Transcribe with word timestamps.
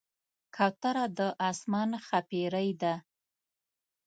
کوتره 0.55 1.05
د 1.17 1.19
آسمان 1.49 1.89
ښاپېرۍ 2.05 2.69
ده. 2.81 2.95